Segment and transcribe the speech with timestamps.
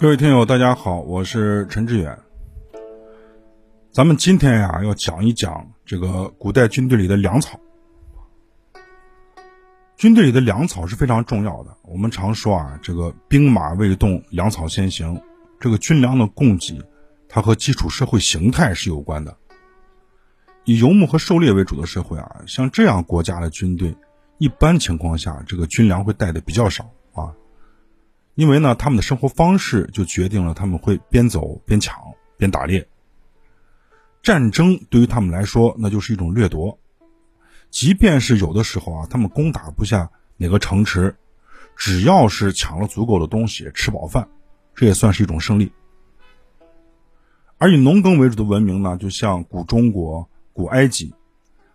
[0.00, 2.18] 各位听友，大家好，我是陈志远。
[3.92, 7.60] 咱们今天呀，要讲一讲这个古代军队里的粮草。
[9.98, 11.76] 军队里的粮草是非常重要的。
[11.82, 15.20] 我们常说啊，这个兵马未动，粮草先行。
[15.60, 16.80] 这个军粮的供给，
[17.28, 19.36] 它和基础社会形态是有关的。
[20.64, 23.94] 以游牧和狩猎为主的社会啊，像这样国家的军队，
[24.38, 26.90] 一般情况下，这个军粮会带的比较少，
[28.40, 31.94] 因为呢，他们的生活方式就决定了他们会边走边抢
[32.38, 32.88] 边打猎。
[34.22, 36.78] 战争对于他们来说，那就是一种掠夺。
[37.68, 41.14] 即便是有的时候啊，他们攻打不下哪个城池，
[41.76, 44.26] 只要是抢了足够的东西，吃饱饭，
[44.74, 45.70] 这也算是一种胜利。
[47.58, 51.12] 而以农耕为主的文明呢，就像古中国、古埃及，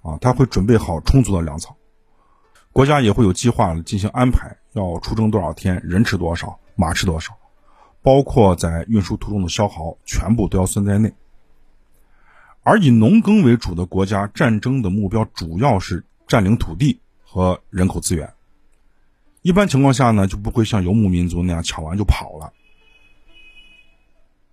[0.00, 1.76] 啊，他会准备好充足的粮草，
[2.76, 7.34] 国家也会有计划进行安排，要出征多少天，人吃多少，马吃多少，
[8.02, 11.10] 包括在运输途中的消耗，全部都要算在内。
[12.62, 18.30] 而以农耕为主的国家，战争的目标主要是占领土地和人口资源。
[19.40, 22.52] 一般情况下呢，就不会像游牧民族那样抢完就跑了。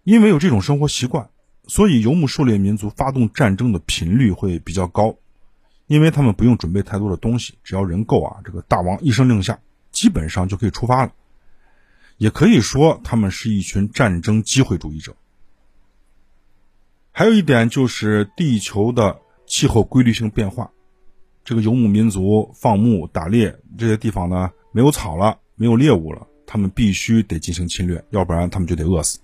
[0.06, 1.30] 因为有这种生活习惯，
[1.68, 5.14] 所以游牧狩猎民族发动战争的频率会比较高，
[5.94, 9.60] 因为他们不用准备太多的东西，只要人够啊，这个大王一声令下，
[9.92, 11.14] 基本上就可以出发了。
[12.18, 15.16] 也可以说，他们是一群战争机会主义者。
[17.12, 20.72] 还有一点就是地球的气候规律性变化，
[21.46, 29.20] 这个游牧民族放牧打猎这些地方呢，没有草了，没有猎物了，他们必须得进行侵略，要不然他们就得饿死。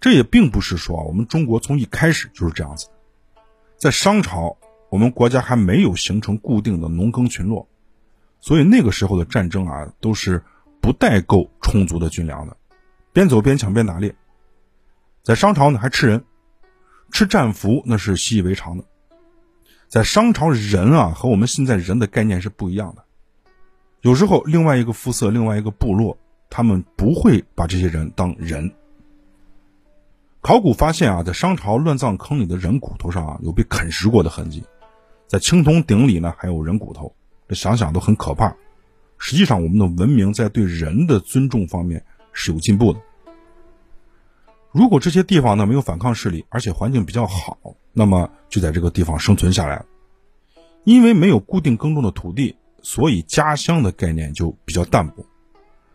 [0.00, 2.88] 这也并不是说我们中国从一开始就是这样子，
[3.78, 4.56] 在商朝，
[4.88, 7.68] 我们国家还没有形成固定的农耕群落，
[8.40, 10.42] 所以那个时候的战争啊，都是
[10.80, 12.56] 不带够充足的军粮的，
[13.12, 14.14] 边走边抢边打猎。
[15.22, 16.24] 在商朝呢，还吃人，
[17.10, 18.84] 吃战俘那是习以为常的。
[19.88, 23.04] 在商朝，人啊和我们现在人的概念是不一样的。
[24.00, 26.16] 有时候，另外一个肤色、另外一个部落，
[26.48, 28.72] 他们不会把这些人当人。
[30.46, 34.62] 考古发现啊，在商朝乱葬坑里的人骨头上啊，有被啃食过的痕迹，
[35.26, 37.12] 在青铜鼎里呢，还有人骨头，
[37.48, 38.54] 这想想都很可怕。
[39.18, 43.00] 实际上，我们的文明在对人的尊重方面是有进步的。
[44.70, 47.58] 如果这些地方呢没有反抗势力，而且环境比较好，
[47.92, 49.84] 那么就在这个地方生存下来。
[50.84, 55.26] 因为没有固定耕种的土地，所以家乡的概念就比较淡薄。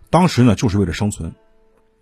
[0.09, 1.33] 当时呢，就是为了生存，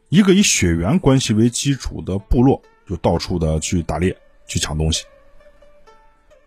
[0.09, 5.05] 一个以血缘关系为基础的部落就到处的去打猎、去抢东西。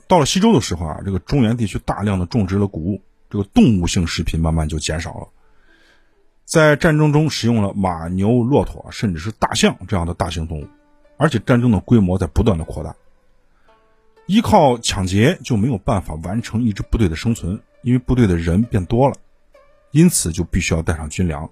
[0.08, 3.00] 到了西周的时候啊，这个中原地区大量的种植了谷物，
[3.30, 5.28] 这个动物性食品慢慢就减少了。
[6.44, 10.66] 在战争中使用了马、牛、骆驼，甚至是大象这样的大型动物，
[11.16, 12.94] 而且战争的规模在不断的扩大。
[14.26, 19.14] 依靠抢劫就没有办法完成一支部队的生存，因为部队的人变多了，
[19.92, 21.48] 因此就必须要带上军粮，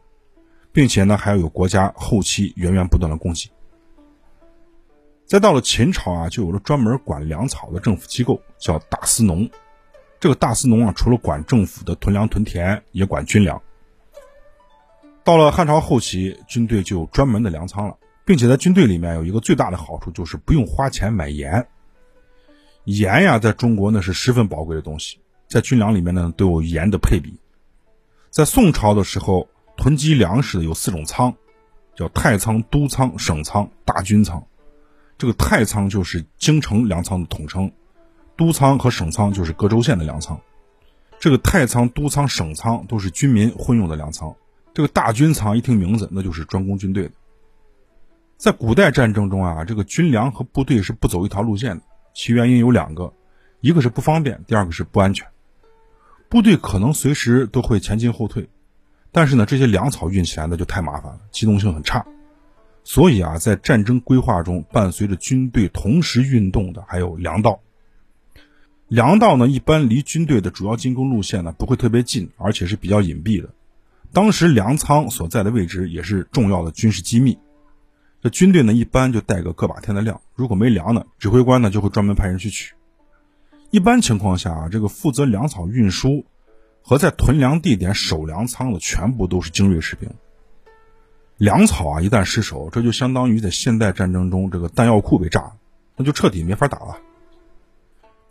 [0.72, 3.50] 并且呢还要有国家后期源源不断的供给。
[5.26, 9.48] 再到了秦朝啊，就有了专门管粮草的政府机构，叫大司农。
[10.18, 13.62] 这个大司农啊，除了管政府的屯粮屯田，也管军粮。
[15.22, 21.68] 到了汉朝后期，军队就有专门的粮仓了，并且在军队里面有一个最大的好处，就是不用花钱买盐。
[22.84, 27.38] 盐呀，在中国那是十分宝贵的东西，在军粮里面呢都有盐的配比。
[28.30, 29.48] 在宋朝的时候，
[29.80, 31.34] 囤积粮食的有四种仓，
[31.96, 34.44] 叫太仓、都仓、省仓、大军仓。
[35.16, 37.72] 这个太仓就是京城粮仓的统称，
[38.36, 40.38] 都仓和省仓就是各州县的粮仓。
[41.18, 44.36] 这个太仓、都仓、省仓都是军民混用的粮仓。
[44.74, 47.12] 这个大军仓一听名字，那就是专攻军队的。
[48.36, 51.82] 在古代战争中啊，这个军粮和部队是不走一条路线的，
[52.14, 53.10] 其原因有两个，
[53.62, 55.26] 一个是不方便，第二个是不安全。
[56.28, 58.48] 部队可能随时都会前进后退，
[59.12, 62.06] 但是呢，这些粮草运起来那就太麻烦了，机动性很差。
[62.84, 67.60] 所以啊，在战争规划中，伴随着军队同时运动的还有粮道。
[68.88, 73.50] 粮道呢，一般离军队的主要进攻路线呢不会特别近，而且是比较隐蔽的。
[74.12, 77.38] 当时粮仓所在的位置也是重要的军事机密，
[78.20, 82.74] 这军队呢一般就带个个把天的粮，如果没粮呢，指挥官呢就会专门派人去取。
[83.70, 86.24] 一般情况下啊，这个负责粮草运输
[86.82, 90.08] 和在屯粮地点守粮仓的全部都是精锐士兵。
[91.36, 95.52] 粮草啊一旦失守，这就相当于在现代战争中这个弹药库被炸了，
[95.96, 96.98] 那就彻底没法打了。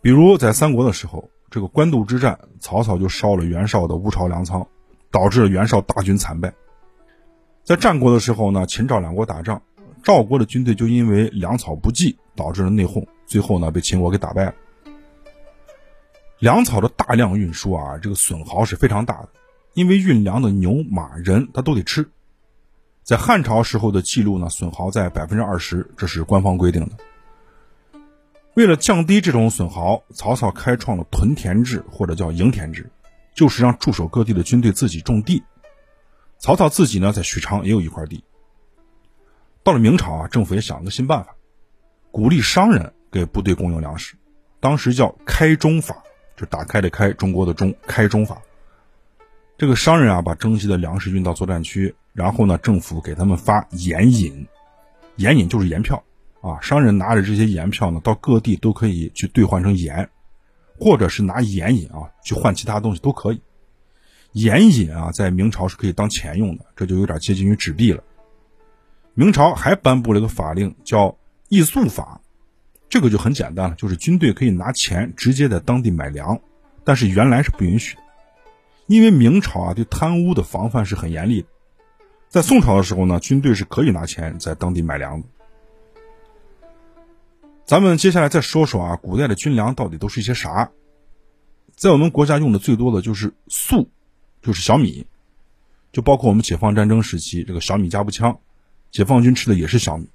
[0.00, 4.66] 比如在三国的时候，这个官渡之战，曹操就烧了袁绍的乌巢粮仓。
[5.12, 6.54] 导致了袁绍大军惨败。
[7.64, 9.60] 在战国的时候呢，秦赵两国打仗，
[10.04, 14.54] 赵国的军队就因为粮草不济，导致了内讧，最后呢被秦国给打败了。
[16.40, 19.28] 粮草的大量运输啊，这个损耗是非常大的，
[19.74, 22.08] 因为运粮的牛马人他都得吃。
[23.02, 26.92] 在汉朝时候的记录呢，损耗在百分之二十，这是官方规定的。
[28.54, 32.90] 为了降低这种损耗，曹操开创了屯田制或者叫营田制，
[33.34, 35.42] 就是让驻守各地的军队自己种地。
[36.38, 38.24] 曹操自己呢，在许昌也有一块地。
[39.62, 41.36] 到了明朝啊，政府也想了个新办法，
[42.10, 44.16] 鼓励商人给部队供应粮食，
[44.58, 46.02] 当时叫开中法，
[46.40, 48.40] 就打开的开，中国的中，开中法。
[49.58, 54.46] 这个商人啊，把征集的粮食运到作战区，然后呢，政府给他们发盐引，
[55.16, 56.02] 盐引就是盐票
[56.40, 56.58] 啊。
[56.62, 60.08] 商人拿着这些盐票呢，到各地都可以去兑换成盐，
[60.78, 63.42] 或者是拿盐引啊去换其他东西都可以。
[64.32, 68.02] 盐引啊，在明朝是可以当钱用的，这就有点接近于纸币了。
[69.12, 71.18] 明朝还颁布了一个法令，叫
[71.50, 72.22] 易粟法，
[72.90, 76.40] 这个就很简单了，就是军队可以拿钱直接在当地买粮，
[76.84, 78.02] 但是原来是不允许的。
[78.86, 81.48] 因为明朝啊对贪污的防范是很严厉的，
[82.28, 85.28] 在宋朝的时候呢，军队是可以拿钱在当地买粮的。
[87.64, 90.72] 咱们接下来再说说啊，古代的军粮到底都是一些啥？
[91.76, 93.88] 在我们国家用的最多的就是粟，
[94.42, 95.06] 就是小米，
[95.92, 98.40] 就包括我们解放战争时期这个小米加步枪，
[98.90, 100.08] 解放军吃的也是小米。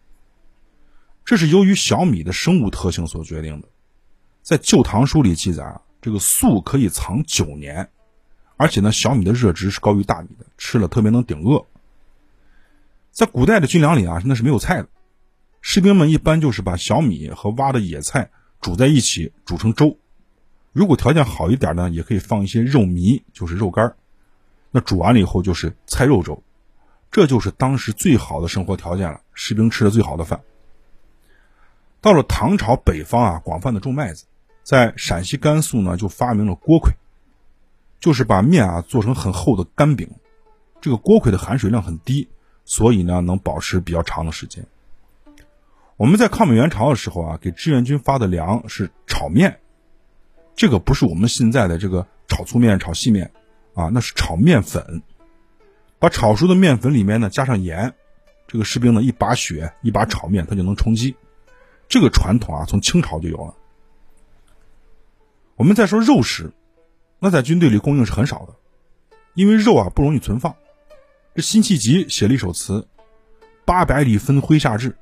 [1.25, 3.67] 这是由于小米的生物特性所决定的。
[4.43, 7.89] 在《旧唐书》里记载啊，这个粟可以藏九年。
[8.57, 11.65] 而且呢，小米的热值是高于大米的，吃了特别能顶饿。
[13.11, 14.87] 在古代的军粮里啊，那是没有菜的，
[15.61, 18.29] 士兵们一般就是把小米和挖的野菜
[18.61, 19.97] 煮在一起，煮成粥。
[20.71, 23.95] 如果条件好一点呢，也可以放一些肉糜，就是肉干
[24.71, 26.43] 那煮完了以后就是菜肉粥，
[27.11, 30.39] 这就是当时最好的生活条件了，士兵吃的最好的饭。
[32.05, 34.25] 到了唐朝，北方啊广泛的种麦子，
[34.61, 36.93] 在陕西、甘肃呢就发明了锅盔。
[37.99, 40.07] 就是把面啊做成很厚的干饼，
[40.79, 42.29] 这个锅盔的含水量很低，
[42.63, 44.63] 所以呢能保持比较长的时间。
[45.97, 49.59] 我们在抗美援朝的时候啊，给志愿军发的粮是炒面，
[50.55, 53.31] 这个不是我们现在的这个炒粗面、炒细面
[53.73, 55.01] 啊，那是炒面粉，
[55.97, 57.91] 把炒熟的面粉里面呢加上盐，
[58.45, 61.15] 这个士兵呢一把血一把炒面，他就能充饥。
[61.87, 63.55] 这个传统啊从清朝就有了。
[65.55, 66.51] 我们再说肉食。
[67.17, 68.53] 那在军队里供应是很少的，
[69.33, 70.53] 因为肉啊不容易存放。
[71.33, 72.87] 这辛弃疾写了一首词
[73.65, 74.95] ：“八百里分麾下炙。”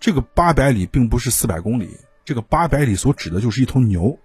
[0.00, 1.90] 这个八百里并不是四百公里，
[2.24, 4.16] 这个八百里所指的就是一头牛，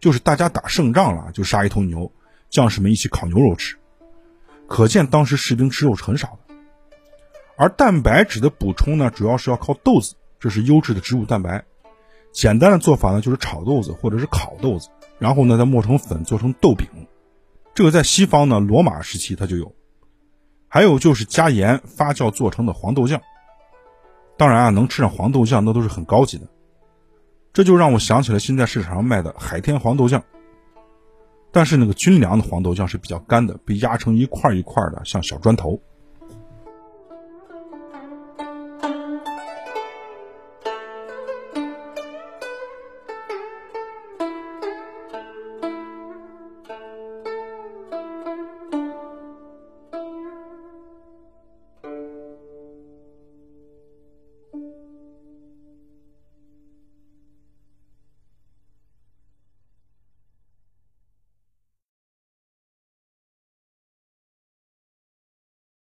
[0.00, 2.10] 就是大家打胜仗了就杀一头牛，
[2.48, 3.76] 将士们一起烤牛肉吃。
[4.66, 6.54] 可见当时士兵吃肉是很少的。
[7.56, 11.64] 而蛋白质的补充呢，主要是要靠豆子，这是优质的植物蛋白。
[12.32, 14.88] 简单的做法呢，就是炒豆子或者是烤豆子。
[15.20, 16.88] 然后呢，再磨成粉做成豆饼，
[17.74, 19.72] 这个在西方呢，罗马时期它就有。
[20.66, 23.20] 还有就是加盐发酵做成的黄豆酱。
[24.36, 26.48] 当然啊，能吃上黄豆酱那都是很高级的。
[27.52, 30.24] 这就让我想起了现在市场上卖的海天黄豆酱。
[31.52, 35.80] 但是那个军粮的黄豆酱是比较干的，被压成一块一块的，像小砖头。